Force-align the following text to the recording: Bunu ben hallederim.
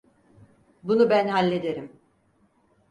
Bunu 0.83 1.09
ben 1.09 1.27
hallederim. 1.27 1.99